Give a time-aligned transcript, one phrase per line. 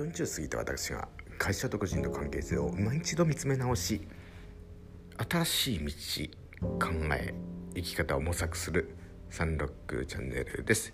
[0.00, 1.08] 40過ぎた私が
[1.38, 4.00] 会社と個人の関係性を今一度見つめ直し
[5.28, 7.34] 新しい道考え
[7.74, 8.96] 生き方を模索する
[9.28, 10.92] サンロックチャンネルです。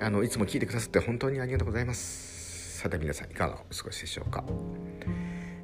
[0.00, 2.78] あのいつも聞いてくださって本当にありがとうございます。
[2.78, 4.44] さて皆さんいかがお過ごしでしょうか、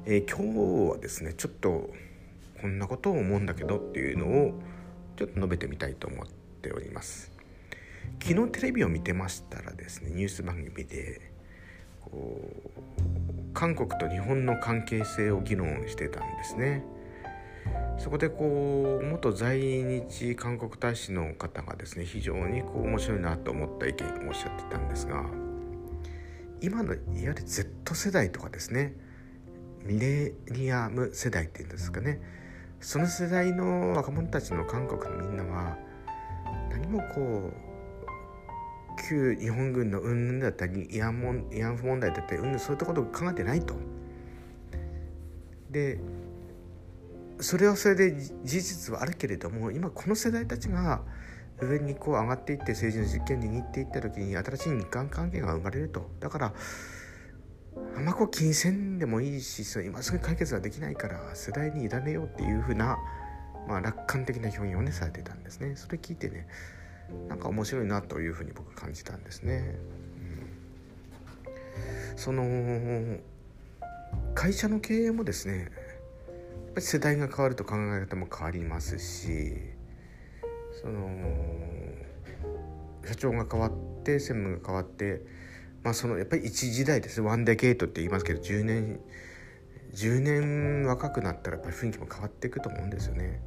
[0.05, 1.89] えー、今日はですねちょっと
[2.61, 4.59] こんなことを思うんだけどっていうのを
[5.15, 6.27] ちょっと述べてみたいと思っ
[6.61, 7.31] ております。
[8.21, 11.32] 昨日テレビを見てましたらですねニュース番組で
[13.53, 16.83] 韓国と日本の関係性を議論してたんですね。
[17.97, 25.23] そこでこう元在日韓国大使の方がですね非常にこう面白いなと思った意見をおっしゃってたんですが
[26.59, 28.95] 今のいわゆる Z 世代とかですね
[29.85, 32.21] ミレニアム世代っていうんですかね
[32.79, 35.77] その世代の若者たちの韓国のみんなは
[36.69, 37.72] 何もこう
[39.07, 43.75] 旧日本軍の云々だったり慰安問慰安婦問題だったりうんそういったことを考えてないと。
[45.69, 45.99] で
[47.39, 51.01] それはそれで事実はあるけれども今この世代たちが
[51.59, 56.53] 上にこう上がっていって政治の実権握っていった時に新しい日韓関係が生まれるとだから
[57.95, 62.97] あんまこう気にせんでもいいしそ今すぐ解決はできないから世代に委ねようっていうふうな、
[63.67, 66.47] まあ、楽観的な表現をねされてたんですねそれ聞いてね
[67.27, 69.77] なんか面白いなというふうに僕感じたんですね。
[72.11, 73.17] うん、その
[74.35, 75.69] 会社の経営もですねやっ
[76.75, 79.53] ぱり世代が変わると考え方も変わりますし
[80.81, 81.09] その
[83.05, 83.71] 社長が変わっ
[84.03, 85.21] て専務が変わって
[85.83, 88.99] まあそのやっぱり一時代ですねワンデケートって言いますけど10年
[89.93, 93.41] 10年若くなったらやっぱり雰囲気も変わっていくと思うんですよね。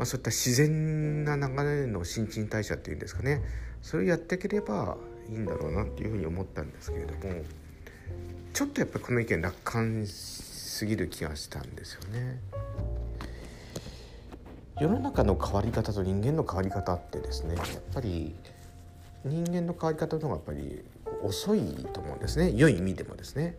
[0.00, 3.42] まあ、そういった自然な流れの新陳代謝っていうんですかね
[3.82, 4.96] それをやっていければ
[5.28, 7.44] いいんだろうなっていうふうに思ったんですけれども
[8.54, 12.40] ちょっとやっぱりこの意見楽観すぎる気がしたんですよね。
[14.80, 18.34] 世の中の変わり方と人間の変わり方ってですねやっぱり
[19.26, 20.82] 人間の変わり方の方がやっぱり
[21.22, 23.54] 遅いと思うんですね良い意味でもですね。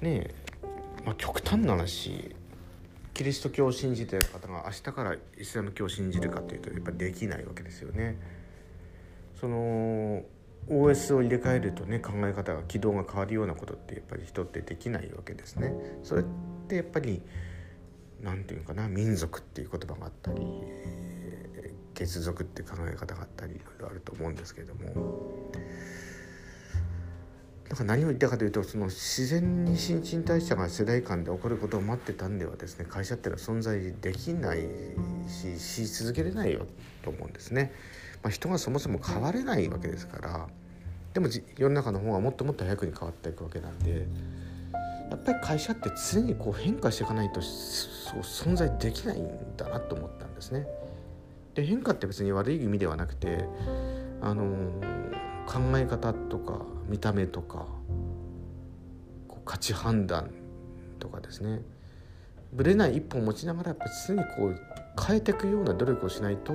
[0.00, 0.34] ねえ、
[1.04, 2.34] まあ、極端な話
[3.16, 8.18] キリスト教を信じてる方が明日からイスラム教を信じるかというとやっぱりできないわけですよね。
[9.40, 10.22] その
[10.68, 15.72] OS を入れ替えるとね考え方が軌道が変わるようなことってやっぱり人ってできないわけですね。
[16.02, 16.24] それっ
[16.68, 17.22] てやっぱり
[18.20, 20.42] 何て言うかな民族っていう言葉があったり
[21.94, 25.50] 血族って考え方があったりいろいろあると思うんですけれども
[27.76, 34.66] だから何を言ったかというとその自然に新陳代謝が世代間で起こることを待ってたんではですね会社っていうのは存在できない
[35.28, 36.66] しし続けれないよ
[37.02, 37.72] と思うんですね。
[38.22, 40.48] まあ、人がそもそも変われないわけですから
[41.12, 41.28] でも
[41.58, 44.06] 世の中の方がもっともっと早くに変わっていくわけなんで
[45.10, 50.66] やっぱり会社って常にこう変化していかないとそう存在できないんだなと思ったんですね。
[51.52, 53.44] で変化って別に悪い意味ではなくて
[54.22, 54.44] あの
[55.46, 57.66] 考え方とか見た目とか
[59.44, 60.30] 価値判断
[60.98, 61.62] とかですね。
[62.52, 64.60] ぶれない一歩を持ちながらやっぱ常にこう
[65.06, 66.52] 変えていくような努力をしないと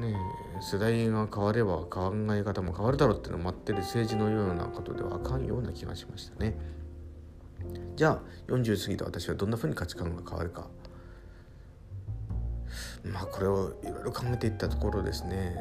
[0.00, 0.14] ね
[0.60, 6.56] 世代が変われば考え方も変わるだろうっていうのを待ってる政治のようなことではあかんような気がしましたね。
[7.96, 10.68] じゃあ40過ぎた私はどんなふうに価値観が変わるか。
[13.04, 15.54] まあこれをいろいろ考えていったところですね。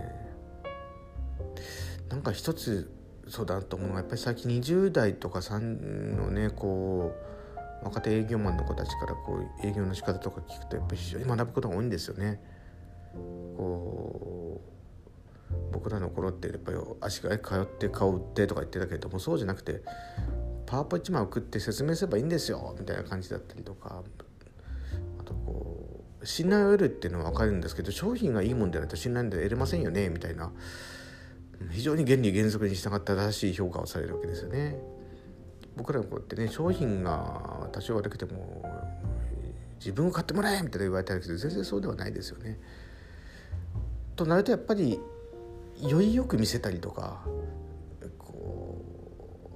[2.09, 2.91] なんか一つ
[3.27, 5.59] そうだと思うのがやっぱり最近20代とか3
[6.17, 7.13] のねこ
[7.81, 12.41] う若手営業マンの子たちからこう営業の仕方とか聞くとやっぱり非常に学ぶことが多いんですよね。
[13.55, 14.79] こう
[15.71, 19.81] 僕らの頃ってやっぱり足が通って顔売ってとか言ってたけれどもそうじゃなくて
[20.65, 24.03] パワーポ1枚送って説明すればいいんですよみたいな感じだったりとか
[25.19, 30.51] あとこう信頼を得るっていうのは分かるんですけど商品がいいもんでないと信頼で得れませんよねみたいな
[31.71, 34.77] 非常に原理原則に従った正しい評価をされるわけですよね。
[35.75, 38.63] 僕らの子ってね商品が多少悪くても
[39.79, 42.59] 自分を買ってもらえみたいな言われたりするけど全然そうではないですよね。
[44.15, 44.99] となるとやっぱり
[45.81, 47.21] よりよく見せたりとか
[48.17, 48.83] こ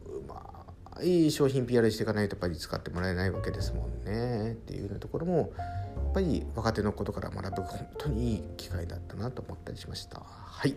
[0.06, 0.66] うま
[0.96, 10.22] あいい商品 PR していかないとやっぱり使ってもらえないわけですもんねっていうようなところもやっぱり若手のことから学ぶ本当にいい機会だったなと思ったりしました。
[10.22, 10.76] はい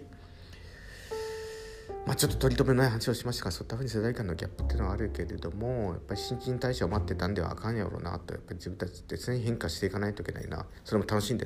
[2.07, 10.67] まあ、ちょっと取り留めない話をしましたがそういったふうに世代間のギャップっていうのはあるけれどもやっぱり新陳代謝を待ってたんではあかんやろうなとやっぱり自分たちって常に変化していかないといけないな。
[10.85, 11.45] それも楽しんで。